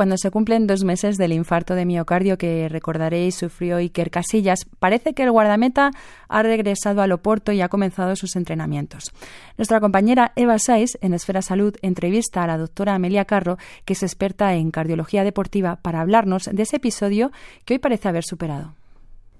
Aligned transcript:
cuando 0.00 0.16
se 0.16 0.30
cumplen 0.30 0.66
dos 0.66 0.82
meses 0.82 1.18
del 1.18 1.30
infarto 1.30 1.74
de 1.74 1.84
miocardio 1.84 2.38
que 2.38 2.70
recordaréis 2.70 3.34
sufrió 3.34 3.76
Iker 3.76 4.10
Casillas, 4.10 4.64
parece 4.78 5.12
que 5.12 5.24
el 5.24 5.30
guardameta 5.30 5.90
ha 6.26 6.42
regresado 6.42 7.02
al 7.02 7.12
Oporto 7.12 7.52
y 7.52 7.60
ha 7.60 7.68
comenzado 7.68 8.16
sus 8.16 8.34
entrenamientos. 8.34 9.12
Nuestra 9.58 9.78
compañera 9.78 10.32
Eva 10.36 10.58
Saiz, 10.58 10.96
en 11.02 11.12
Esfera 11.12 11.42
Salud, 11.42 11.76
entrevista 11.82 12.42
a 12.42 12.46
la 12.46 12.56
doctora 12.56 12.94
Amelia 12.94 13.26
Carro, 13.26 13.58
que 13.84 13.92
es 13.92 14.02
experta 14.02 14.54
en 14.54 14.70
cardiología 14.70 15.22
deportiva, 15.22 15.76
para 15.82 16.00
hablarnos 16.00 16.44
de 16.50 16.62
ese 16.62 16.76
episodio 16.76 17.30
que 17.66 17.74
hoy 17.74 17.78
parece 17.78 18.08
haber 18.08 18.24
superado. 18.24 18.72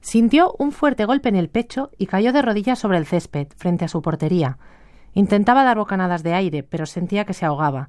Sintió 0.02 0.54
un 0.58 0.72
fuerte 0.72 1.06
golpe 1.06 1.30
en 1.30 1.36
el 1.36 1.48
pecho 1.48 1.90
y 1.96 2.04
cayó 2.04 2.34
de 2.34 2.42
rodillas 2.42 2.78
sobre 2.78 2.98
el 2.98 3.06
césped, 3.06 3.46
frente 3.56 3.86
a 3.86 3.88
su 3.88 4.02
portería. 4.02 4.58
Intentaba 5.14 5.64
dar 5.64 5.78
bocanadas 5.78 6.22
de 6.22 6.34
aire, 6.34 6.62
pero 6.64 6.84
sentía 6.84 7.24
que 7.24 7.32
se 7.32 7.46
ahogaba. 7.46 7.88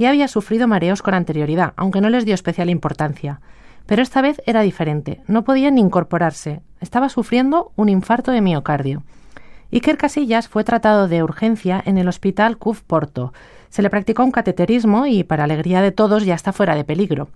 Ya 0.00 0.08
había 0.08 0.28
sufrido 0.28 0.66
mareos 0.66 1.02
con 1.02 1.12
anterioridad, 1.12 1.74
aunque 1.76 2.00
no 2.00 2.08
les 2.08 2.24
dio 2.24 2.32
especial 2.32 2.70
importancia. 2.70 3.42
Pero 3.84 4.00
esta 4.00 4.22
vez 4.22 4.40
era 4.46 4.62
diferente. 4.62 5.20
No 5.26 5.44
podía 5.44 5.70
ni 5.70 5.82
incorporarse. 5.82 6.62
Estaba 6.80 7.10
sufriendo 7.10 7.70
un 7.76 7.90
infarto 7.90 8.30
de 8.30 8.40
miocardio. 8.40 9.02
Iker 9.70 9.98
Casillas 9.98 10.48
fue 10.48 10.64
tratado 10.64 11.06
de 11.06 11.22
urgencia 11.22 11.82
en 11.84 11.98
el 11.98 12.08
hospital 12.08 12.56
CUF 12.56 12.80
Porto. 12.80 13.34
Se 13.68 13.82
le 13.82 13.90
practicó 13.90 14.24
un 14.24 14.32
cateterismo 14.32 15.04
y, 15.04 15.22
para 15.22 15.44
alegría 15.44 15.82
de 15.82 15.92
todos, 15.92 16.24
ya 16.24 16.34
está 16.34 16.54
fuera 16.54 16.74
de 16.74 16.84
peligro. 16.84 17.28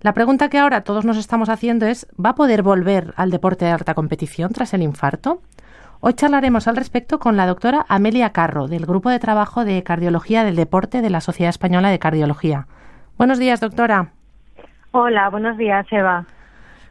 La 0.00 0.14
pregunta 0.14 0.48
que 0.48 0.56
ahora 0.56 0.84
todos 0.84 1.04
nos 1.04 1.18
estamos 1.18 1.50
haciendo 1.50 1.84
es 1.84 2.06
¿va 2.18 2.30
a 2.30 2.34
poder 2.34 2.62
volver 2.62 3.12
al 3.16 3.30
deporte 3.30 3.66
de 3.66 3.72
alta 3.72 3.92
competición 3.92 4.54
tras 4.54 4.72
el 4.72 4.80
infarto? 4.80 5.42
Hoy 6.00 6.12
charlaremos 6.12 6.68
al 6.68 6.76
respecto 6.76 7.18
con 7.18 7.36
la 7.36 7.46
doctora 7.46 7.86
Amelia 7.88 8.30
Carro, 8.30 8.68
del 8.68 8.84
Grupo 8.84 9.08
de 9.08 9.18
Trabajo 9.18 9.64
de 9.64 9.82
Cardiología 9.82 10.44
del 10.44 10.54
Deporte 10.54 11.00
de 11.00 11.10
la 11.10 11.20
Sociedad 11.20 11.50
Española 11.50 11.90
de 11.90 11.98
Cardiología. 11.98 12.66
Buenos 13.16 13.38
días, 13.38 13.60
doctora. 13.60 14.10
Hola, 14.92 15.30
buenos 15.30 15.56
días, 15.56 15.86
Eva. 15.90 16.26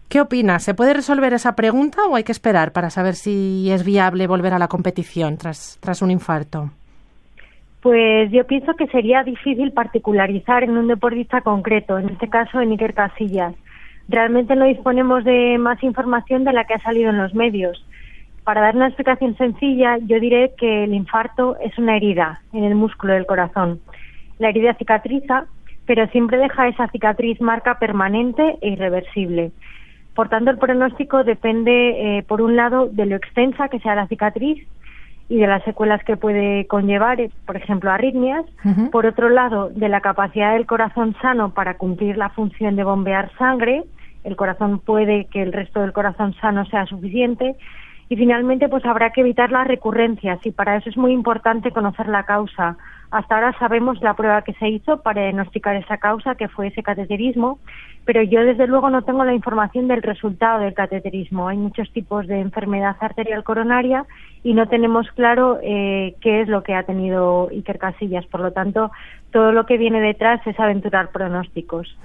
¿Qué 0.10 0.22
opina? 0.22 0.60
¿Se 0.60 0.74
puede 0.74 0.94
resolver 0.94 1.34
esa 1.34 1.56
pregunta 1.56 2.02
o 2.10 2.16
hay 2.16 2.24
que 2.24 2.32
esperar 2.32 2.72
para 2.72 2.90
saber 2.90 3.14
si 3.14 3.70
es 3.72 3.86
viable 3.86 4.28
volver 4.28 4.54
a 4.54 4.60
la 4.60 4.68
competición 4.68 5.38
tras, 5.38 5.78
tras 5.82 6.02
un 6.02 6.10
infarto? 6.10 6.72
Pues 7.82 8.32
yo 8.32 8.46
pienso 8.48 8.74
que 8.74 8.88
sería 8.88 9.24
difícil 9.24 9.72
particularizar 9.72 10.64
en 10.64 10.78
un 10.78 10.88
deportista 10.88 11.42
concreto, 11.42 12.00
en 12.00 12.10
este 12.10 12.28
caso 12.28 12.60
en 12.60 12.72
Iker 12.72 12.96
Casillas. 12.96 13.54
Realmente 14.08 14.56
no 14.56 14.66
disponemos 14.66 15.24
de 15.24 15.58
más 15.60 15.82
información 15.84 16.44
de 16.44 16.54
la 16.54 16.66
que 16.66 16.74
ha 16.74 16.80
salido 16.80 17.12
en 17.12 17.20
los 17.20 17.36
medios. 17.36 17.86
Para 18.46 18.62
dar 18.62 18.76
una 18.76 18.88
explicación 18.88 19.36
sencilla, 19.38 19.98
yo 19.98 20.20
diré 20.20 20.54
que 20.56 20.84
el 20.84 20.94
infarto 20.94 21.58
es 21.62 21.76
una 21.80 21.98
herida 21.98 22.42
en 22.54 22.64
el 22.64 22.76
músculo 22.76 23.14
del 23.14 23.26
corazón. 23.26 23.82
La 24.38 24.50
herida 24.50 24.76
cicatriza, 24.76 25.48
pero 25.88 26.08
siempre 26.10 26.38
deja 26.38 26.68
esa 26.68 26.88
cicatriz 26.90 27.42
marca 27.42 27.80
permanente 27.80 28.60
e 28.62 28.70
irreversible. 28.70 29.52
Por 30.14 30.30
tanto, 30.30 30.52
el 30.52 30.60
pronóstico 30.60 31.24
depende, 31.24 32.18
eh, 32.20 32.24
por 32.24 32.40
un 32.40 32.56
lado, 32.56 32.88
de 32.88 33.08
lo 33.08 33.16
extensa 33.16 33.68
que 33.68 33.80
sea 33.80 33.96
la 33.96 34.08
cicatriz 34.08 34.64
y 35.28 35.38
de 35.38 35.48
las 35.48 35.64
secuelas 35.64 36.04
que 36.04 36.16
puede 36.16 36.68
conllevar, 36.68 37.20
eh, 37.20 37.32
por 37.48 37.58
ejemplo, 37.58 37.90
arritmias. 37.90 38.46
Por 38.92 39.08
otro 39.08 39.30
lado, 39.30 39.72
de 39.72 39.90
la 39.90 40.02
capacidad 40.02 40.54
del 40.54 40.68
corazón 40.68 41.16
sano 41.20 41.56
para 41.56 41.78
cumplir 41.78 42.16
la 42.16 42.30
función 42.30 42.76
de 42.76 42.84
bombear 42.84 43.32
sangre. 43.40 43.86
El 44.24 44.36
corazón 44.36 44.78
puede 44.78 45.26
que 45.26 45.42
el 45.42 45.52
resto 45.52 45.82
del 45.82 45.94
corazón 45.94 46.36
sano 46.36 46.64
sea 46.68 46.86
suficiente 46.86 47.56
y 48.08 48.16
finalmente, 48.16 48.70
pues 48.70 48.86
habrá 48.86 49.12
que 49.12 49.22
evitar 49.22 49.52
las 49.52 49.68
recurrencias 49.68 50.40
y 50.46 50.52
para 50.52 50.78
eso 50.78 50.90
es 50.90 50.98
muy 50.98 51.12
importante 51.12 51.72
conocer 51.72 52.08
la 52.08 52.24
causa. 52.24 52.78
Hasta 53.12 53.36
ahora 53.36 53.58
sabemos 53.60 54.02
la 54.02 54.14
prueba 54.14 54.42
que 54.42 54.54
se 54.54 54.68
hizo 54.68 55.02
para 55.02 55.22
diagnosticar 55.22 55.76
esa 55.76 55.98
causa, 55.98 56.36
que 56.36 56.48
fue 56.48 56.68
ese 56.68 56.84
cateterismo, 56.84 57.60
pero 58.04 58.22
yo 58.22 58.42
desde 58.42 58.68
luego 58.68 58.90
no 58.90 59.04
tengo 59.04 59.24
la 59.24 59.34
información 59.34 59.88
del 59.88 60.04
resultado 60.04 60.60
del 60.60 60.74
cateterismo. 60.74 61.48
Hay 61.48 61.58
muchos 61.58 61.92
tipos 61.94 62.28
de 62.28 62.40
enfermedad 62.40 62.96
arterial 63.00 63.44
coronaria 63.44 64.06
y 64.44 64.54
no 64.54 64.68
tenemos 64.68 65.08
claro 65.16 65.60
eh, 65.64 66.16
qué 66.22 66.42
es 66.42 66.48
lo 66.48 66.62
que 66.62 66.76
ha 66.76 66.84
tenido 66.84 67.48
Iker 67.52 67.80
Casillas. 67.80 68.26
Por 68.28 68.42
lo 68.42 68.52
tanto, 68.52 68.92
todo 69.32 69.52
lo 69.52 69.66
que 69.66 69.78
viene 69.78 70.02
detrás 70.02 70.46
es 70.46 70.60
aventurar 70.60 71.10
pronósticos. 71.10 71.98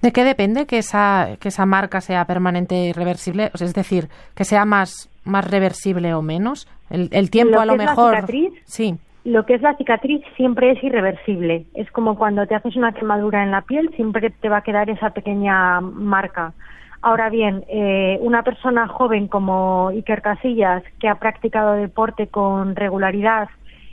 ¿De 0.00 0.12
qué 0.12 0.24
depende 0.24 0.66
que 0.66 0.78
esa, 0.78 1.36
que 1.38 1.48
esa 1.48 1.66
marca 1.66 2.00
sea 2.00 2.24
permanente 2.24 2.76
e 2.76 2.88
irreversible? 2.88 3.50
es 3.52 3.74
decir, 3.74 4.08
que 4.34 4.44
sea 4.44 4.64
más, 4.64 5.09
más 5.24 5.50
reversible 5.50 6.14
o 6.14 6.22
menos. 6.22 6.68
El, 6.90 7.30
tiempo 7.30 7.60
a 7.60 7.66
lo 7.66 7.76
mejor. 7.76 8.24
sí. 8.64 8.98
Lo 9.22 9.44
que 9.44 9.54
es 9.54 9.60
la 9.60 9.76
cicatriz 9.76 10.22
siempre 10.36 10.70
es 10.70 10.82
irreversible. 10.82 11.66
Es 11.74 11.90
como 11.90 12.16
cuando 12.16 12.46
te 12.46 12.54
haces 12.54 12.74
una 12.74 12.92
quemadura 12.92 13.42
en 13.42 13.50
la 13.50 13.60
piel, 13.60 13.90
siempre 13.94 14.30
te 14.30 14.48
va 14.48 14.58
a 14.58 14.62
quedar 14.62 14.88
esa 14.88 15.10
pequeña 15.10 15.80
marca. 15.82 16.54
Ahora 17.02 17.28
bien, 17.28 17.64
eh, 17.68 18.18
una 18.22 18.42
persona 18.42 18.88
joven 18.88 19.28
como 19.28 19.88
Iker 19.88 20.22
Casillas, 20.22 20.82
que 20.98 21.08
ha 21.08 21.16
practicado 21.16 21.74
deporte 21.74 22.28
con 22.28 22.76
regularidad 22.76 23.48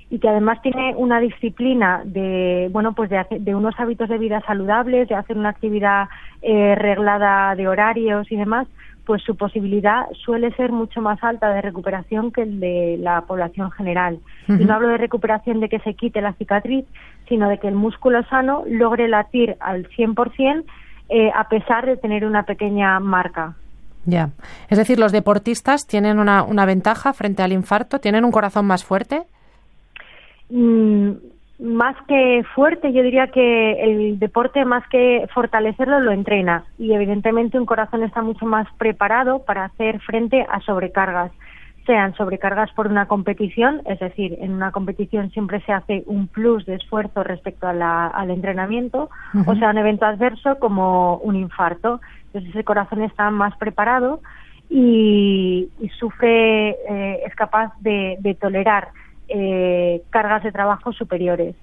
y 0.09 0.19
que 0.19 0.29
además 0.29 0.61
tiene 0.61 0.93
una 0.95 1.19
disciplina 1.19 2.01
de 2.05 2.69
bueno 2.71 2.93
pues 2.93 3.09
de, 3.09 3.25
de 3.29 3.55
unos 3.55 3.77
hábitos 3.77 4.07
de 4.07 4.17
vida 4.17 4.41
saludables 4.47 5.09
de 5.09 5.15
hacer 5.15 5.37
una 5.37 5.49
actividad 5.49 6.07
eh, 6.41 6.75
reglada 6.75 7.55
de 7.55 7.67
horarios 7.67 8.31
y 8.31 8.37
demás 8.37 8.67
pues 9.07 9.23
su 9.23 9.37
posibilidad 9.37 10.05
suele 10.25 10.51
ser 10.57 10.73
mucho 10.73 10.99
más 10.99 11.23
alta 11.23 11.47
de 11.53 11.61
recuperación 11.61 12.33
que 12.33 12.41
el 12.41 12.59
de 12.59 12.97
la 12.99 13.21
población 13.21 13.71
general. 13.71 14.19
Y 14.49 14.65
no 14.65 14.73
hablo 14.73 14.89
de 14.89 14.97
recuperación 14.97 15.61
de 15.61 15.69
que 15.69 15.79
se 15.79 15.93
quite 15.93 16.19
la 16.19 16.33
cicatriz, 16.33 16.85
sino 17.29 17.47
de 17.47 17.57
que 17.57 17.69
el 17.69 17.75
músculo 17.75 18.21
sano 18.25 18.63
logre 18.67 19.07
latir 19.07 19.55
al 19.61 19.87
100% 19.87 20.65
eh, 21.07 21.31
a 21.33 21.47
pesar 21.47 21.85
de 21.85 21.95
tener 21.95 22.25
una 22.25 22.43
pequeña 22.43 22.99
marca. 22.99 23.55
Ya. 24.03 24.31
Es 24.67 24.77
decir, 24.77 24.99
los 24.99 25.13
deportistas 25.13 25.87
tienen 25.87 26.19
una, 26.19 26.43
una 26.43 26.65
ventaja 26.65 27.13
frente 27.13 27.43
al 27.43 27.53
infarto, 27.53 27.99
tienen 27.99 28.25
un 28.25 28.31
corazón 28.31 28.65
más 28.65 28.83
fuerte. 28.83 29.23
Mm, 30.49 31.11
más 31.59 31.95
que 32.07 32.43
fuerte, 32.53 32.93
yo 32.93 33.01
diría 33.01 33.27
que 33.27 33.71
el 33.81 34.19
deporte 34.19 34.63
más 34.63 34.87
que 34.89 35.27
fortalecerlo 35.33 35.99
lo 35.99 36.11
entrena 36.11 36.65
y 36.77 36.93
evidentemente 36.93 37.57
un 37.57 37.65
corazón 37.65 38.03
está 38.03 38.21
mucho 38.21 38.45
más 38.45 38.67
preparado 38.77 39.43
para 39.43 39.65
hacer 39.65 39.99
frente 40.01 40.45
a 40.49 40.61
sobrecargas, 40.61 41.31
sean 41.87 42.13
sobrecargas 42.15 42.71
por 42.73 42.85
una 42.85 43.07
competición, 43.07 43.81
es 43.85 43.99
decir, 43.99 44.37
en 44.39 44.51
una 44.51 44.71
competición 44.71 45.31
siempre 45.31 45.61
se 45.61 45.71
hace 45.71 46.03
un 46.05 46.27
plus 46.27 46.63
de 46.67 46.75
esfuerzo 46.75 47.23
respecto 47.23 47.67
al 47.67 48.29
entrenamiento, 48.29 49.09
o 49.47 49.55
sea, 49.55 49.71
un 49.71 49.77
evento 49.79 50.05
adverso 50.05 50.59
como 50.59 51.17
un 51.17 51.37
infarto. 51.37 52.01
Entonces 52.27 52.51
ese 52.51 52.65
corazón 52.65 53.01
está 53.01 53.31
más 53.31 53.57
preparado 53.57 54.19
y, 54.69 55.69
sufre, 55.97 56.71
eh, 56.71 57.21
es 57.25 57.33
capaz 57.35 57.71
de 57.79 58.37
tolerar 58.39 58.89
eh, 59.29 60.01
cargas 60.09 60.43
de 60.43 60.51
trabajo 60.51 60.93
superiores. 60.93 61.55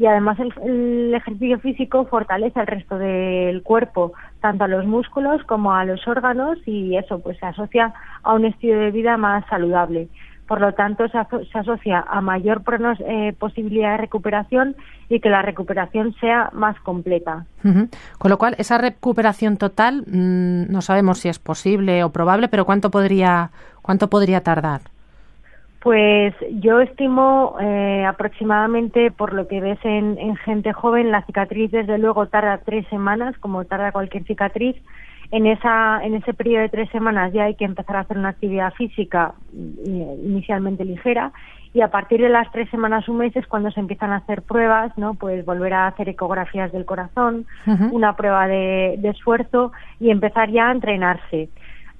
Y 0.00 0.06
además 0.06 0.38
el, 0.38 1.12
ejercicio 1.14 1.58
físico 1.58 2.06
fortalece 2.06 2.58
el 2.58 2.66
resto 2.66 2.96
del 2.96 3.62
cuerpo, 3.62 4.14
tanto 4.40 4.64
a 4.64 4.68
los 4.68 4.86
músculos 4.86 5.44
como 5.44 5.74
a 5.74 5.84
los 5.84 6.08
órganos, 6.08 6.56
y 6.64 6.96
eso 6.96 7.18
pues 7.18 7.36
se 7.38 7.44
asocia 7.44 7.92
a 8.22 8.32
un 8.32 8.46
estilo 8.46 8.80
de 8.80 8.92
vida 8.92 9.18
más 9.18 9.44
saludable. 9.50 10.08
Por 10.48 10.62
lo 10.62 10.72
tanto, 10.72 11.06
se, 11.08 11.18
asocia 11.58 12.02
a 12.08 12.22
mayor 12.22 12.62
eh, 13.06 13.34
posibilidad 13.38 13.92
de 13.92 13.96
recuperación 13.98 14.74
y 15.10 15.20
que 15.20 15.28
la 15.28 15.42
recuperación 15.42 16.14
sea 16.14 16.48
más 16.54 16.80
completa. 16.80 17.44
Con 17.62 18.30
lo 18.30 18.38
cual, 18.38 18.56
esa 18.56 18.78
recuperación 18.78 19.58
total, 19.58 20.04
mm, 20.06 20.72
no 20.72 20.80
sabemos 20.80 21.18
si 21.18 21.28
es 21.28 21.38
posible 21.38 22.02
o 22.04 22.10
probable, 22.10 22.48
pero 22.48 22.64
¿cuánto 22.64 22.90
podría, 22.90 23.50
cuánto 23.82 24.08
podría 24.08 24.40
tardar? 24.42 24.80
Pues 25.80 26.34
yo 26.60 26.80
estimo 26.80 27.56
eh, 27.58 28.04
aproximadamente, 28.06 29.10
por 29.10 29.32
lo 29.32 29.48
que 29.48 29.60
ves 29.60 29.78
en, 29.82 30.36
gente 30.36 30.74
joven, 30.74 31.10
la 31.10 31.22
cicatriz 31.22 31.70
desde 31.70 31.96
luego 31.96 32.26
tarda 32.26 32.58
tres 32.58 32.86
semanas, 32.88 33.34
como 33.38 33.64
tarda 33.64 33.90
cualquier 33.90 34.24
cicatriz. 34.24 34.76
En, 35.30 35.46
esa, 35.46 36.04
en 36.04 36.16
ese 36.16 36.34
periodo 36.34 36.62
de 36.62 36.68
tres 36.68 36.90
semanas 36.90 37.32
ya 37.32 37.44
hay 37.44 37.54
que 37.54 37.64
empezar 37.64 37.96
a 37.96 38.00
hacer 38.00 38.18
una 38.18 38.30
actividad 38.30 38.74
física 38.74 39.32
mm, 39.52 40.26
inicialmente 40.26 40.84
ligera 40.84 41.32
y 41.72 41.82
a 41.82 41.88
partir 41.88 42.20
de 42.20 42.28
las 42.28 42.50
tres 42.50 42.68
semanas, 42.70 43.08
un 43.08 43.18
mes 43.18 43.34
es 43.36 43.46
cuando 43.46 43.70
se 43.70 43.78
empiezan 43.78 44.10
a 44.10 44.16
hacer 44.16 44.42
pruebas, 44.42 44.92
¿no? 44.98 45.14
Pues 45.14 45.44
volver 45.44 45.72
a 45.72 45.86
hacer 45.86 46.08
ecografías 46.08 46.72
del 46.72 46.84
corazón, 46.84 47.46
una 47.92 48.16
prueba 48.16 48.48
de 48.48 48.98
esfuerzo 49.04 49.70
y 50.00 50.10
empezar 50.10 50.50
ya 50.50 50.68
a 50.68 50.72
entrenarse. 50.72 51.48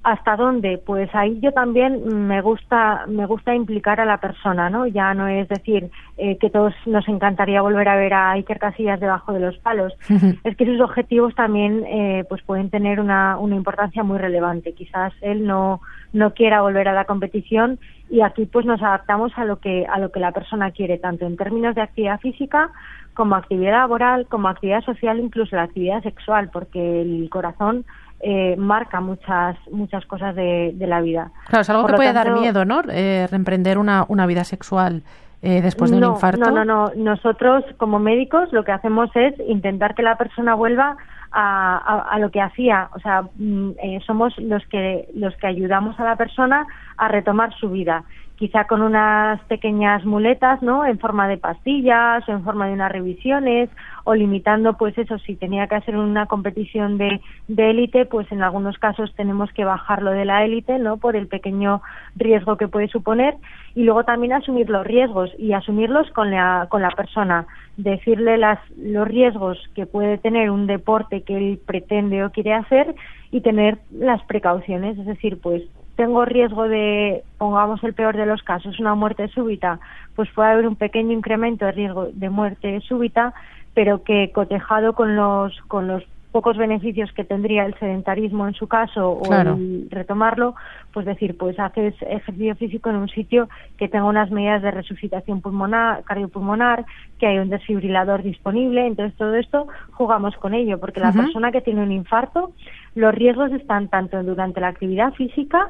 ¿Hasta 0.03 0.35
dónde? 0.35 0.81
Pues 0.83 1.13
ahí 1.13 1.39
yo 1.41 1.51
también 1.51 2.27
me 2.27 2.41
gusta, 2.41 3.05
me 3.07 3.27
gusta 3.27 3.53
implicar 3.53 3.99
a 3.99 4.05
la 4.05 4.17
persona, 4.17 4.67
¿no? 4.67 4.87
Ya 4.87 5.13
no 5.13 5.27
es 5.27 5.47
decir 5.47 5.91
eh, 6.17 6.37
que 6.39 6.49
todos 6.49 6.73
nos 6.87 7.07
encantaría 7.07 7.61
volver 7.61 7.87
a 7.87 7.95
ver 7.95 8.13
a 8.15 8.31
Iker 8.31 8.57
Casillas 8.57 8.99
debajo 8.99 9.31
de 9.31 9.41
los 9.41 9.57
palos. 9.59 9.93
Es 10.43 10.57
que 10.57 10.65
sus 10.65 10.81
objetivos 10.81 11.35
también, 11.35 11.85
eh, 11.85 12.25
pues 12.27 12.41
pueden 12.41 12.71
tener 12.71 12.99
una, 12.99 13.37
una 13.37 13.55
importancia 13.55 14.01
muy 14.01 14.17
relevante. 14.17 14.73
Quizás 14.73 15.13
él 15.21 15.45
no, 15.45 15.81
no 16.13 16.33
quiera 16.33 16.61
volver 16.61 16.87
a 16.87 16.93
la 16.93 17.05
competición 17.05 17.77
y 18.09 18.21
aquí 18.21 18.45
pues 18.45 18.65
nos 18.65 18.81
adaptamos 18.81 19.31
a 19.37 19.45
lo 19.45 19.59
que, 19.59 19.85
a 19.85 19.99
lo 19.99 20.11
que 20.11 20.19
la 20.19 20.31
persona 20.31 20.71
quiere, 20.71 20.97
tanto 20.97 21.27
en 21.27 21.37
términos 21.37 21.75
de 21.75 21.81
actividad 21.81 22.19
física 22.19 22.71
como 23.13 23.35
actividad 23.35 23.73
laboral, 23.73 24.25
como 24.27 24.47
actividad 24.47 24.83
social, 24.83 25.19
incluso 25.19 25.55
la 25.55 25.63
actividad 25.63 26.01
sexual, 26.01 26.49
porque 26.51 27.01
el 27.01 27.29
corazón 27.29 27.85
eh, 28.23 28.55
marca 28.57 28.99
muchas 29.01 29.57
muchas 29.71 30.05
cosas 30.05 30.35
de, 30.35 30.75
la 30.79 31.01
vida. 31.01 31.31
Claro, 31.47 31.61
es 31.61 31.69
algo 31.69 31.87
que 31.87 31.93
puede 31.93 32.13
dar 32.13 32.31
miedo, 32.31 32.65
¿no? 32.65 32.81
Eh, 32.89 33.27
reemprender 33.29 33.77
una, 33.77 34.05
una 34.07 34.25
vida 34.25 34.43
sexual 34.43 35.03
eh, 35.41 35.61
después 35.61 35.91
de 35.91 35.97
un 35.97 36.03
infarto. 36.03 36.51
No, 36.51 36.51
no, 36.51 36.65
no. 36.65 36.91
Nosotros 36.95 37.63
como 37.77 37.99
médicos 37.99 38.51
lo 38.51 38.63
que 38.63 38.71
hacemos 38.71 39.09
es 39.15 39.33
intentar 39.47 39.95
que 39.95 40.03
la 40.03 40.17
persona 40.17 40.53
vuelva 40.53 40.97
a, 41.31 42.07
a, 42.11 42.19
lo 42.19 42.29
que 42.29 42.41
hacía. 42.41 42.89
O 42.93 42.99
sea, 42.99 43.23
mm, 43.35 43.71
somos 44.05 44.37
los 44.37 44.65
que 44.67 45.09
los 45.15 45.35
que 45.37 45.47
ayudamos 45.47 45.99
a 45.99 46.03
la 46.03 46.15
persona 46.15 46.67
a 46.97 47.07
retomar 47.07 47.53
su 47.55 47.69
vida 47.69 48.03
quizá 48.41 48.65
con 48.65 48.81
unas 48.81 49.39
pequeñas 49.41 50.03
muletas, 50.03 50.63
¿no? 50.63 50.83
En 50.83 50.97
forma 50.97 51.27
de 51.27 51.37
pastillas 51.37 52.27
o 52.27 52.31
en 52.31 52.43
forma 52.43 52.65
de 52.65 52.73
unas 52.73 52.91
revisiones 52.91 53.69
o 54.03 54.15
limitando, 54.15 54.77
pues 54.77 54.97
eso, 54.97 55.19
si 55.19 55.35
tenía 55.35 55.67
que 55.67 55.75
hacer 55.75 55.95
una 55.95 56.25
competición 56.25 56.97
de 56.97 57.19
élite, 57.47 58.07
pues 58.07 58.31
en 58.31 58.41
algunos 58.41 58.79
casos 58.79 59.13
tenemos 59.13 59.51
que 59.53 59.63
bajarlo 59.63 60.09
de 60.09 60.25
la 60.25 60.43
élite, 60.43 60.79
¿no? 60.79 60.97
Por 60.97 61.15
el 61.15 61.27
pequeño 61.27 61.83
riesgo 62.15 62.57
que 62.57 62.67
puede 62.67 62.87
suponer 62.87 63.35
y 63.75 63.83
luego 63.83 64.05
también 64.05 64.33
asumir 64.33 64.71
los 64.71 64.87
riesgos 64.87 65.29
y 65.37 65.53
asumirlos 65.53 66.09
con 66.09 66.31
la, 66.31 66.65
con 66.67 66.81
la 66.81 66.89
persona, 66.89 67.45
decirle 67.77 68.39
las, 68.39 68.57
los 68.75 69.07
riesgos 69.07 69.59
que 69.75 69.85
puede 69.85 70.17
tener 70.17 70.49
un 70.49 70.65
deporte 70.65 71.21
que 71.21 71.37
él 71.37 71.59
pretende 71.63 72.23
o 72.23 72.31
quiere 72.31 72.53
hacer 72.55 72.95
y 73.29 73.41
tener 73.41 73.77
las 73.91 74.23
precauciones, 74.23 74.97
es 74.97 75.05
decir, 75.05 75.39
pues 75.39 75.61
tengo 75.95 76.25
riesgo 76.25 76.67
de, 76.67 77.23
pongamos 77.37 77.83
el 77.83 77.93
peor 77.93 78.15
de 78.15 78.25
los 78.25 78.41
casos, 78.43 78.79
una 78.79 78.95
muerte 78.95 79.27
súbita, 79.29 79.79
pues 80.15 80.29
puede 80.31 80.51
haber 80.51 80.67
un 80.67 80.75
pequeño 80.75 81.11
incremento 81.11 81.65
de 81.65 81.71
riesgo 81.71 82.09
de 82.11 82.29
muerte 82.29 82.81
súbita, 82.81 83.33
pero 83.73 84.03
que 84.03 84.31
cotejado 84.31 84.93
con 84.93 85.15
los, 85.15 85.59
con 85.67 85.87
los 85.87 86.03
pocos 86.31 86.57
beneficios 86.57 87.11
que 87.11 87.23
tendría 87.23 87.65
el 87.65 87.77
sedentarismo 87.77 88.47
en 88.47 88.53
su 88.53 88.67
caso 88.67 89.09
o 89.09 89.33
el 89.33 89.87
retomarlo, 89.89 90.55
pues 90.93 91.05
decir, 91.05 91.37
pues 91.37 91.59
haces 91.59 91.93
ejercicio 92.01 92.55
físico 92.55 92.89
en 92.89 92.95
un 92.97 93.09
sitio 93.09 93.49
que 93.77 93.87
tenga 93.89 94.05
unas 94.05 94.31
medidas 94.31 94.61
de 94.61 94.71
resucitación 94.71 95.41
pulmonar, 95.41 96.03
cardiopulmonar, 96.03 96.85
que 97.19 97.27
hay 97.27 97.39
un 97.39 97.49
desfibrilador 97.49 98.23
disponible, 98.23 98.87
entonces 98.87 99.17
todo 99.17 99.35
esto 99.35 99.67
jugamos 99.91 100.35
con 100.37 100.53
ello, 100.53 100.79
porque 100.79 100.99
la 100.99 101.11
persona 101.11 101.51
que 101.51 101.61
tiene 101.61 101.83
un 101.83 101.91
infarto, 101.91 102.53
los 102.95 103.13
riesgos 103.13 103.51
están 103.51 103.89
tanto 103.89 104.23
durante 104.23 104.61
la 104.61 104.69
actividad 104.69 105.13
física 105.13 105.69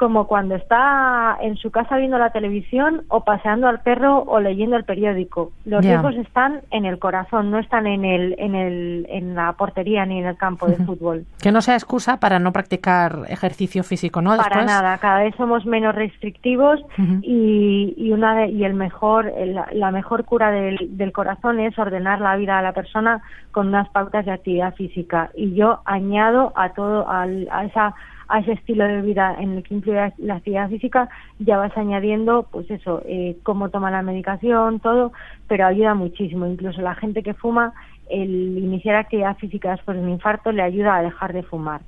como 0.00 0.26
cuando 0.26 0.54
está 0.54 1.36
en 1.42 1.58
su 1.58 1.70
casa 1.70 1.98
viendo 1.98 2.16
la 2.16 2.30
televisión 2.30 3.02
o 3.08 3.22
paseando 3.22 3.68
al 3.68 3.80
perro 3.80 4.20
o 4.26 4.40
leyendo 4.40 4.78
el 4.78 4.84
periódico. 4.84 5.52
Los 5.66 5.84
riesgos 5.84 6.14
están 6.16 6.62
en 6.70 6.86
el 6.86 6.98
corazón, 6.98 7.50
no 7.50 7.58
están 7.58 7.86
en 7.86 8.06
el, 8.06 8.34
en 8.38 8.54
el, 8.54 9.06
en 9.10 9.34
la 9.34 9.52
portería 9.52 10.06
ni 10.06 10.18
en 10.18 10.24
el 10.24 10.38
campo 10.38 10.66
de 10.68 10.76
fútbol. 10.76 11.26
Que 11.42 11.52
no 11.52 11.60
sea 11.60 11.74
excusa 11.74 12.18
para 12.18 12.38
no 12.38 12.50
practicar 12.50 13.26
ejercicio 13.28 13.84
físico, 13.84 14.22
¿no? 14.22 14.34
Para 14.38 14.64
nada, 14.64 14.96
cada 14.96 15.22
vez 15.22 15.34
somos 15.36 15.66
menos 15.66 15.94
restrictivos 15.94 16.80
y, 17.20 17.92
y 17.98 18.12
una 18.12 18.46
y 18.46 18.64
el 18.64 18.72
mejor, 18.72 19.30
la 19.74 19.90
mejor 19.90 20.24
cura 20.24 20.50
del, 20.50 20.96
del 20.96 21.12
corazón 21.12 21.60
es 21.60 21.78
ordenar 21.78 22.22
la 22.22 22.36
vida 22.36 22.58
a 22.58 22.62
la 22.62 22.72
persona 22.72 23.20
con 23.52 23.68
unas 23.68 23.90
pautas 23.90 24.24
de 24.24 24.32
actividad 24.32 24.74
física. 24.76 25.30
Y 25.34 25.52
yo 25.52 25.82
añado 25.84 26.54
a 26.56 26.70
todo 26.70 27.06
a 27.06 27.26
esa 27.66 27.94
a 28.30 28.38
ese 28.38 28.52
estilo 28.52 28.84
de 28.84 29.02
vida 29.02 29.34
en 29.38 29.56
el 29.56 29.62
que 29.64 29.74
incluye 29.74 30.12
la 30.18 30.36
actividad 30.36 30.68
física, 30.68 31.08
ya 31.40 31.58
vas 31.58 31.76
añadiendo, 31.76 32.46
pues 32.50 32.70
eso, 32.70 33.02
eh, 33.04 33.36
cómo 33.42 33.70
toma 33.70 33.90
la 33.90 34.02
medicación, 34.02 34.78
todo, 34.78 35.12
pero 35.48 35.66
ayuda 35.66 35.94
muchísimo. 35.94 36.46
Incluso 36.46 36.80
la 36.80 36.94
gente 36.94 37.24
que 37.24 37.34
fuma, 37.34 37.72
el 38.08 38.56
iniciar 38.56 38.94
actividad 38.94 39.36
física 39.36 39.72
después 39.72 39.96
de 39.96 40.04
un 40.04 40.10
infarto 40.10 40.52
le 40.52 40.62
ayuda 40.62 40.96
a 40.96 41.02
dejar 41.02 41.32
de 41.32 41.42
fumar. 41.42 41.80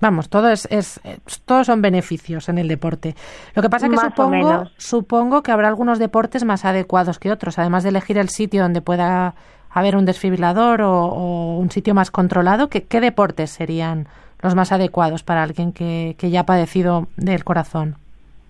Vamos, 0.00 0.28
todo 0.28 0.50
es, 0.50 0.66
es, 0.70 1.00
todos 1.46 1.66
son 1.66 1.80
beneficios 1.80 2.48
en 2.48 2.58
el 2.58 2.68
deporte. 2.68 3.14
Lo 3.54 3.62
que 3.62 3.70
pasa 3.70 3.86
es 3.86 3.92
que 3.92 3.98
supongo, 3.98 4.64
supongo 4.76 5.42
que 5.42 5.52
habrá 5.52 5.68
algunos 5.68 5.98
deportes 5.98 6.44
más 6.44 6.64
adecuados 6.64 7.18
que 7.18 7.30
otros, 7.30 7.58
además 7.58 7.84
de 7.84 7.90
elegir 7.90 8.18
el 8.18 8.28
sitio 8.28 8.62
donde 8.62 8.82
pueda 8.82 9.34
haber 9.70 9.96
un 9.96 10.04
desfibrilador 10.04 10.82
o, 10.82 11.56
un 11.56 11.70
sitio 11.70 11.94
más 11.94 12.10
controlado. 12.10 12.68
¿qué, 12.68 12.82
¿Qué 12.82 13.00
deportes 13.00 13.50
serían 13.50 14.08
los 14.42 14.54
más 14.54 14.72
adecuados 14.72 15.22
para 15.22 15.42
alguien 15.42 15.72
que, 15.72 16.16
ya 16.18 16.40
ha 16.40 16.46
padecido 16.46 17.08
del 17.16 17.44
corazón? 17.44 17.96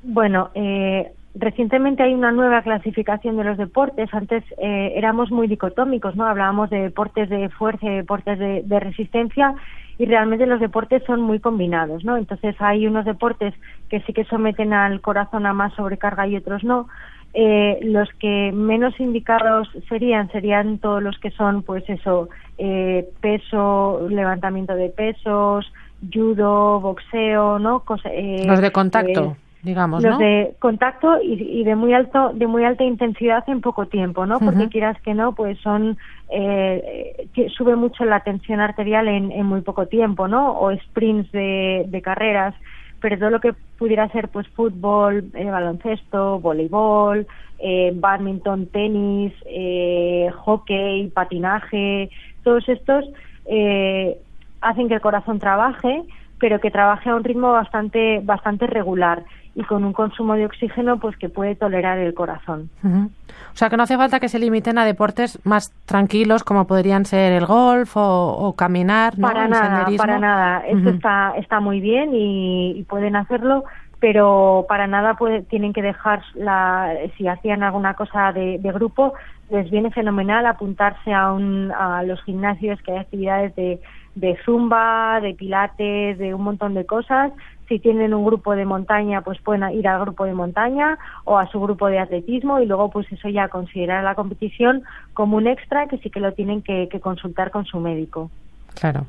Bueno, 0.02 0.50
eh, 0.54 1.12
recientemente 1.34 2.02
hay 2.02 2.14
una 2.14 2.32
nueva 2.32 2.62
clasificación 2.62 3.36
de 3.36 3.44
los 3.44 3.58
deportes. 3.58 4.12
Antes 4.12 4.44
eh, 4.58 4.92
éramos 4.96 5.30
muy 5.30 5.46
dicotómicos, 5.46 6.16
¿no? 6.16 6.26
Hablábamos 6.26 6.70
de 6.70 6.82
deportes 6.82 7.28
de 7.30 7.48
fuerza 7.50 7.86
y 7.86 7.96
deportes 7.96 8.38
de, 8.38 8.80
resistencia 8.80 9.54
y 9.98 10.06
realmente 10.06 10.46
los 10.46 10.60
deportes 10.60 11.02
son 11.06 11.20
muy 11.20 11.38
combinados, 11.38 12.04
¿no? 12.04 12.16
Entonces 12.16 12.56
hay 12.58 12.86
unos 12.86 13.04
deportes 13.04 13.54
que 13.88 14.00
sí 14.00 14.12
que 14.12 14.24
someten 14.24 14.72
al 14.72 15.00
corazón 15.00 15.46
a 15.46 15.52
más 15.52 15.72
sobrecarga 15.74 16.26
y 16.26 16.36
otros 16.36 16.64
no. 16.64 16.88
Eh, 17.34 17.78
los 17.82 18.10
que 18.18 18.52
menos 18.52 18.98
indicados 19.00 19.66
serían 19.88 20.30
serían 20.32 20.78
todos 20.78 21.02
los 21.02 21.18
que 21.18 21.30
son, 21.30 21.62
pues 21.62 21.88
eso, 21.88 22.28
eh, 22.58 23.08
peso, 23.22 24.06
levantamiento 24.10 24.74
de 24.74 24.90
pesos, 24.90 25.72
judo, 26.10 26.80
boxeo, 26.80 27.58
¿no? 27.58 27.82
Eh, 28.04 28.44
los 28.46 28.60
de 28.60 28.72
contacto. 28.72 29.36
digamos, 29.62 30.02
los 30.02 30.18
de 30.18 30.54
contacto 30.58 31.20
y, 31.22 31.62
de 31.62 31.76
muy 31.76 31.94
alto 31.94 32.32
de 32.34 32.46
muy 32.46 32.64
alta 32.64 32.82
intensidad 32.82 33.44
en 33.48 33.60
poco 33.60 33.86
tiempo 33.86 34.26
no 34.26 34.40
porque 34.40 34.68
quieras 34.68 35.00
que 35.02 35.14
no 35.14 35.34
pues 35.36 35.58
son 35.60 35.98
eh, 36.30 37.28
sube 37.56 37.76
mucho 37.76 38.04
la 38.04 38.20
tensión 38.20 38.60
arterial 38.60 39.06
en, 39.06 39.30
en, 39.30 39.46
muy 39.46 39.60
poco 39.60 39.86
tiempo 39.86 40.26
no 40.26 40.58
o 40.58 40.74
sprints 40.76 41.30
de, 41.30 41.84
de 41.86 42.02
carreras 42.02 42.54
pero 43.00 43.18
todo 43.18 43.30
lo 43.30 43.40
que 43.40 43.52
pudiera 43.78 44.08
ser 44.08 44.28
pues 44.28 44.48
fútbol 44.48 45.30
eh, 45.34 45.44
baloncesto 45.44 46.40
voleibol 46.40 47.26
eh, 47.60 47.92
badminton 47.94 48.66
tenis 48.66 49.32
eh, 49.46 50.28
hockey 50.44 51.08
patinaje 51.10 52.10
todos 52.42 52.68
estos 52.68 53.04
eh, 53.46 54.18
hacen 54.62 54.88
que 54.88 54.94
el 54.94 55.00
corazón 55.00 55.38
trabaje, 55.38 56.02
pero 56.38 56.60
que 56.60 56.70
trabaje 56.70 57.10
a 57.10 57.14
un 57.14 57.24
ritmo 57.24 57.52
bastante, 57.52 58.20
bastante 58.22 58.66
regular 58.66 59.24
y 59.54 59.62
con 59.64 59.84
un 59.84 59.92
consumo 59.92 60.34
de 60.34 60.46
oxígeno 60.46 60.98
pues 60.98 61.16
que 61.16 61.28
puede 61.28 61.54
tolerar 61.54 61.98
el 61.98 62.14
corazón. 62.14 62.70
O 62.82 63.56
sea 63.56 63.68
que 63.68 63.76
no 63.76 63.82
hace 63.82 63.96
falta 63.96 64.18
que 64.18 64.28
se 64.28 64.38
limiten 64.38 64.78
a 64.78 64.84
deportes 64.84 65.38
más 65.44 65.72
tranquilos 65.84 66.42
como 66.42 66.66
podrían 66.66 67.04
ser 67.04 67.32
el 67.32 67.46
golf 67.46 67.92
o, 67.94 68.54
caminar, 68.56 69.18
¿no? 69.18 69.28
Para 69.28 69.48
nada, 69.48 69.86
para 69.96 70.18
nada. 70.18 70.66
Esto 70.66 70.90
está, 70.90 71.34
está 71.36 71.60
muy 71.60 71.80
bien 71.80 72.10
y, 72.14 72.84
pueden 72.88 73.14
hacerlo, 73.14 73.64
pero 74.00 74.66
para 74.68 74.86
nada 74.86 75.14
puede, 75.14 75.42
tienen 75.42 75.72
que 75.72 75.82
dejar 75.82 76.22
la, 76.34 76.92
si 77.16 77.28
hacían 77.28 77.62
alguna 77.62 77.94
cosa 77.94 78.32
de, 78.32 78.58
de 78.58 78.72
grupo, 78.72 79.14
les 79.50 79.70
viene 79.70 79.90
fenomenal 79.90 80.46
apuntarse 80.46 81.12
a, 81.12 81.32
un, 81.32 81.70
a 81.72 82.02
los 82.02 82.22
gimnasios 82.24 82.80
que 82.82 82.92
hay 82.92 82.98
actividades 82.98 83.54
de 83.54 83.80
de 84.14 84.36
zumba, 84.44 85.20
de 85.20 85.34
pilates, 85.34 86.18
de 86.18 86.34
un 86.34 86.42
montón 86.42 86.74
de 86.74 86.84
cosas. 86.84 87.32
Si 87.68 87.78
tienen 87.78 88.12
un 88.12 88.24
grupo 88.24 88.54
de 88.54 88.66
montaña, 88.66 89.22
pues 89.22 89.40
pueden 89.40 89.68
ir 89.70 89.88
al 89.88 90.00
grupo 90.00 90.24
de 90.24 90.34
montaña 90.34 90.98
o 91.24 91.38
a 91.38 91.46
su 91.48 91.60
grupo 91.60 91.86
de 91.86 91.98
atletismo 91.98 92.60
y 92.60 92.66
luego 92.66 92.90
pues 92.90 93.10
eso 93.10 93.28
ya 93.28 93.48
considerar 93.48 94.04
la 94.04 94.14
competición 94.14 94.82
como 95.14 95.38
un 95.38 95.46
extra 95.46 95.86
que 95.86 95.98
sí 95.98 96.10
que 96.10 96.20
lo 96.20 96.32
tienen 96.32 96.62
que, 96.62 96.88
consultar 97.00 97.50
con 97.50 97.64
su 97.64 97.80
médico. 97.80 98.30
Claro. 98.74 99.06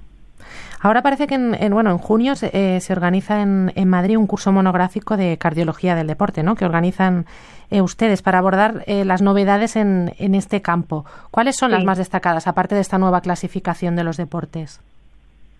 Ahora 0.81 1.01
parece 1.01 1.27
que 1.27 1.35
en, 1.35 1.73
bueno 1.73 1.91
en 1.91 1.97
junio 1.97 2.35
se, 2.35 2.51
eh, 2.53 2.79
organiza 2.89 3.41
en, 3.41 3.71
en, 3.75 3.89
Madrid 3.89 4.17
un 4.17 4.27
curso 4.27 4.51
monográfico 4.51 5.17
de 5.17 5.37
cardiología 5.37 5.95
del 5.95 6.07
deporte, 6.07 6.43
¿no? 6.43 6.55
Que 6.55 6.65
organizan 6.65 7.25
eh, 7.69 7.81
ustedes 7.81 8.21
para 8.21 8.39
abordar 8.39 8.83
eh, 8.87 9.03
las 9.03 9.21
novedades 9.21 9.75
en, 9.75 10.13
en, 10.19 10.35
este 10.35 10.61
campo. 10.61 11.05
¿Cuáles 11.31 11.55
son 11.55 11.71
las 11.71 11.83
más 11.83 11.97
destacadas 11.97 12.47
aparte 12.47 12.75
de 12.75 12.81
esta 12.81 12.97
nueva 12.97 13.21
clasificación 13.21 13.95
de 13.95 14.03
los 14.03 14.17
deportes? 14.17 14.81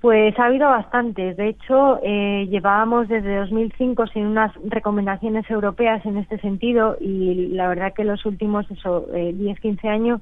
Pues 0.04 0.38
ha 0.38 0.48
habido 0.48 0.68
bastantes. 0.68 1.38
De 1.38 1.48
hecho, 1.48 1.98
eh, 2.04 2.46
llevábamos 2.50 3.08
desde 3.08 3.38
2005 3.38 4.08
sin 4.08 4.26
unas 4.26 4.52
recomendaciones 4.66 5.50
europeas 5.50 6.06
en 6.06 6.18
este 6.18 6.40
sentido 6.40 6.98
y 7.00 7.48
la 7.54 7.70
verdad 7.70 7.94
que 7.94 8.04
los 8.04 8.26
últimos 8.26 8.70
eso, 8.70 9.08
10, 9.14 9.58
eh, 9.58 9.62
15 9.62 9.88
años 9.88 10.20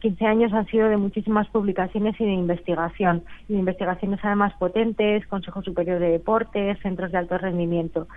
15 0.00 0.26
años 0.26 0.52
han 0.52 0.66
sido 0.66 0.90
de 0.90 0.98
muchísimas 0.98 1.48
publicaciones 1.48 2.20
y 2.20 2.24
de 2.24 2.32
investigación, 2.32 3.22
y 3.48 3.54
investigaciones 3.54 4.20
además 4.22 4.52
potentes, 4.58 5.26
Consejo 5.26 5.62
Superior 5.62 5.98
de 5.98 6.10
Deportes, 6.10 6.78
centros 6.82 7.12
de 7.12 7.18
alto 7.18 7.38
rendimiento. 7.38 8.08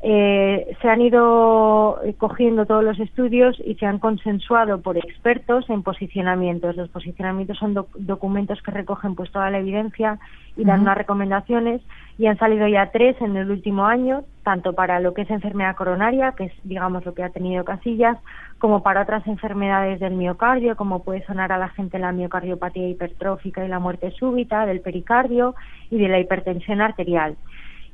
Eh, 0.00 0.76
se 0.80 0.88
han 0.88 1.00
ido 1.00 2.00
eh, 2.04 2.14
cogiendo 2.16 2.66
todos 2.66 2.84
los 2.84 3.00
estudios 3.00 3.60
y 3.64 3.74
se 3.74 3.86
han 3.86 3.98
consensuado 3.98 4.80
por 4.80 4.96
expertos 4.96 5.68
en 5.68 5.82
posicionamientos. 5.82 6.76
Los 6.76 6.88
posicionamientos 6.90 7.58
son 7.58 7.74
documentos 7.96 8.62
que 8.62 8.70
recogen 8.70 9.16
pues 9.16 9.32
toda 9.32 9.50
la 9.50 9.58
evidencia 9.58 10.20
y 10.56 10.64
dan 10.64 10.82
unas 10.82 10.96
recomendaciones 10.96 11.82
y 12.16 12.26
han 12.26 12.38
salido 12.38 12.68
ya 12.68 12.92
tres 12.92 13.20
en 13.20 13.36
el 13.36 13.50
último 13.50 13.86
año, 13.86 14.22
tanto 14.44 14.72
para 14.72 15.00
lo 15.00 15.14
que 15.14 15.22
es 15.22 15.30
enfermedad 15.30 15.74
coronaria, 15.74 16.32
que 16.32 16.44
es 16.44 16.52
digamos 16.62 17.04
lo 17.04 17.14
que 17.14 17.24
ha 17.24 17.30
tenido 17.30 17.64
Casillas, 17.64 18.18
como 18.58 18.84
para 18.84 19.02
otras 19.02 19.26
enfermedades 19.26 19.98
del 19.98 20.14
miocardio, 20.14 20.76
como 20.76 21.02
puede 21.02 21.24
sonar 21.26 21.50
a 21.50 21.58
la 21.58 21.70
gente 21.70 21.98
la 21.98 22.12
miocardiopatía 22.12 22.88
hipertrófica 22.88 23.64
y 23.64 23.68
la 23.68 23.80
muerte 23.80 24.12
súbita, 24.12 24.64
del 24.64 24.80
pericardio 24.80 25.56
y 25.90 25.98
de 25.98 26.08
la 26.08 26.20
hipertensión 26.20 26.80
arterial 26.80 27.36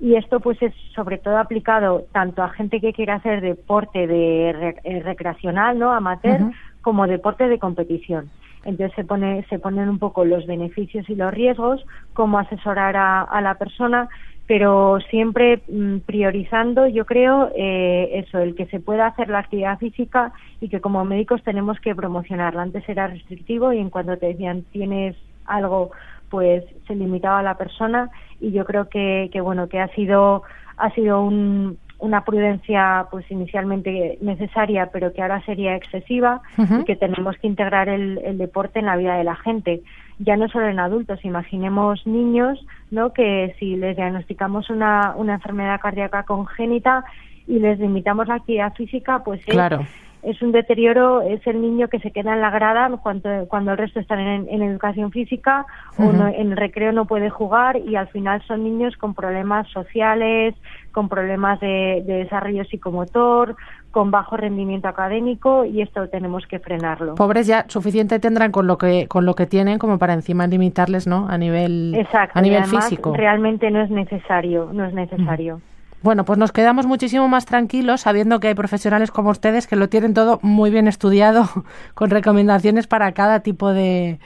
y 0.00 0.16
esto 0.16 0.40
pues 0.40 0.60
es 0.62 0.74
sobre 0.94 1.18
todo 1.18 1.38
aplicado 1.38 2.04
tanto 2.12 2.42
a 2.42 2.50
gente 2.50 2.80
que 2.80 2.92
quiere 2.92 3.12
hacer 3.12 3.40
deporte 3.40 4.06
de 4.06 4.50
eh, 4.84 5.00
recreacional, 5.00 5.78
¿no? 5.78 5.92
amateur, 5.92 6.40
como 6.82 7.06
deporte 7.06 7.48
de 7.48 7.58
competición. 7.58 8.30
Entonces 8.64 8.94
se 8.96 9.04
pone 9.04 9.44
se 9.48 9.58
ponen 9.58 9.88
un 9.88 9.98
poco 9.98 10.24
los 10.24 10.46
beneficios 10.46 11.08
y 11.08 11.14
los 11.14 11.32
riesgos, 11.32 11.84
cómo 12.12 12.38
asesorar 12.38 12.96
a, 12.96 13.40
la 13.40 13.54
persona, 13.56 14.08
pero 14.46 14.98
siempre 15.10 15.62
mm, 15.68 15.98
priorizando, 15.98 16.86
yo 16.86 17.04
creo, 17.04 17.50
eh, 17.54 18.24
eso, 18.24 18.38
el 18.38 18.54
que 18.54 18.66
se 18.66 18.80
pueda 18.80 19.06
hacer 19.06 19.28
la 19.28 19.40
actividad 19.40 19.78
física 19.78 20.32
y 20.60 20.68
que 20.68 20.80
como 20.80 21.04
médicos 21.04 21.42
tenemos 21.42 21.78
que 21.80 21.94
promocionarla. 21.94 22.62
Antes 22.62 22.88
era 22.88 23.06
restrictivo 23.06 23.72
y 23.72 23.78
en 23.78 23.90
cuanto 23.90 24.16
te 24.16 24.26
decían 24.26 24.64
tienes 24.72 25.16
algo 25.46 25.90
pues 26.30 26.64
se 26.88 26.94
limitaba 26.96 27.38
a 27.38 27.42
la 27.42 27.56
persona 27.56 28.10
y 28.40 28.52
yo 28.52 28.64
creo 28.64 28.88
que, 28.88 29.30
que 29.32 29.40
bueno 29.40 29.68
que 29.68 29.80
ha 29.80 29.88
sido 29.88 30.42
ha 30.76 30.90
sido 30.90 31.22
un, 31.22 31.78
una 31.98 32.24
prudencia 32.24 33.06
pues 33.10 33.30
inicialmente 33.30 34.18
necesaria 34.20 34.90
pero 34.92 35.12
que 35.12 35.22
ahora 35.22 35.44
sería 35.44 35.76
excesiva 35.76 36.42
y 36.58 36.84
que 36.84 36.96
tenemos 36.96 37.36
que 37.38 37.46
integrar 37.46 37.88
el, 37.88 38.18
el, 38.24 38.38
deporte 38.38 38.80
en 38.80 38.86
la 38.86 38.96
vida 38.96 39.16
de 39.16 39.24
la 39.24 39.36
gente. 39.36 39.82
Ya 40.18 40.36
no 40.36 40.48
solo 40.48 40.68
en 40.68 40.78
adultos 40.78 41.24
imaginemos 41.24 42.06
niños 42.06 42.64
no 42.90 43.12
que 43.12 43.54
si 43.58 43.76
les 43.76 43.96
diagnosticamos 43.96 44.70
una, 44.70 45.14
una 45.16 45.34
enfermedad 45.34 45.80
cardíaca 45.80 46.24
congénita 46.24 47.04
y 47.46 47.58
les 47.58 47.78
limitamos 47.78 48.28
la 48.28 48.36
actividad 48.36 48.74
física 48.74 49.22
pues 49.24 49.44
claro. 49.44 49.80
es 49.80 50.03
un 50.42 50.52
deterioro, 50.52 51.22
es 51.22 51.46
el 51.46 51.60
niño 51.60 51.88
que 51.88 51.98
se 52.00 52.10
queda 52.10 52.34
en 52.34 52.40
la 52.40 52.50
grada 52.50 52.88
cuando, 53.02 53.46
cuando 53.48 53.72
el 53.72 53.78
resto 53.78 54.00
están 54.00 54.18
en, 54.20 54.62
educación 54.62 55.10
física 55.10 55.66
o 55.98 56.04
en 56.04 56.52
el 56.52 56.56
recreo 56.56 56.92
no 56.92 57.04
puede 57.06 57.30
jugar 57.30 57.76
y 57.76 57.96
al 57.96 58.08
final 58.08 58.42
son 58.46 58.64
niños 58.64 58.96
con 58.96 59.14
problemas 59.14 59.68
sociales, 59.68 60.54
con 60.92 61.08
problemas 61.08 61.60
de, 61.60 62.02
desarrollo 62.06 62.64
psicomotor, 62.64 63.56
con 63.90 64.10
bajo 64.10 64.36
rendimiento 64.36 64.88
académico 64.88 65.64
y 65.64 65.82
esto 65.82 66.08
tenemos 66.08 66.46
que 66.46 66.58
frenarlo. 66.58 67.14
Pobres 67.14 67.46
ya 67.46 67.66
suficiente 67.68 68.18
tendrán 68.18 68.50
con 68.50 68.66
lo 68.66 68.78
que 68.78 69.06
con 69.08 69.26
lo 69.26 69.34
que 69.34 69.46
tienen 69.46 69.78
como 69.78 69.98
para 69.98 70.14
encima 70.14 70.46
limitarles, 70.46 71.06
¿no? 71.06 71.26
A 71.28 71.38
nivel 71.38 71.94
Exacto, 71.94 72.38
a 72.38 72.42
nivel 72.42 72.64
físico. 72.64 73.14
Realmente 73.14 73.70
no 73.70 73.82
es 73.82 73.90
necesario, 73.90 74.70
no 74.72 74.84
es 74.84 74.94
necesario. 74.94 75.60
Bueno, 76.04 76.26
pues 76.26 76.38
nos 76.38 76.52
quedamos 76.52 76.84
muchísimo 76.84 77.28
más 77.28 77.46
tranquilos 77.46 78.02
sabiendo 78.02 78.38
que 78.38 78.48
hay 78.48 78.54
profesionales 78.54 79.10
como 79.10 79.30
ustedes 79.30 79.66
que 79.66 79.74
lo 79.74 79.88
tienen 79.88 80.12
todo 80.12 80.38
muy 80.42 80.70
bien 80.70 80.86
estudiado, 80.86 81.46
con 81.94 82.10
recomendaciones 82.10 82.86
para 82.86 83.10
cada 83.12 83.40
tipo 83.40 83.72
de, 83.72 84.18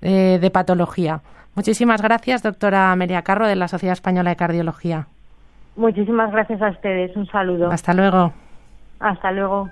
de, 0.00 0.50
patología. 0.52 1.20
Muchísimas 1.54 2.02
gracias, 2.02 2.42
doctora 2.42 2.96
María 2.96 3.22
Carro, 3.22 3.46
de 3.46 3.54
la 3.54 3.68
Sociedad 3.68 3.92
Española 3.92 4.30
de 4.30 4.36
Cardiología. 4.36 5.06
Muchísimas 5.76 6.32
gracias 6.32 6.60
a 6.62 6.70
ustedes. 6.70 7.14
Un 7.14 7.28
saludo. 7.28 7.70
Hasta 7.70 7.94
luego. 7.94 8.32
Hasta 8.98 9.30
luego. 9.30 9.70